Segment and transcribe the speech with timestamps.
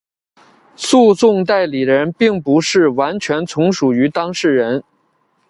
[0.75, 4.83] 诉讼代理人并不是完全从属于当事人。